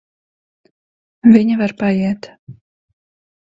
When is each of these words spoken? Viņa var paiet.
Viņa 1.35 1.59
var 1.61 1.75
paiet. 1.83 2.33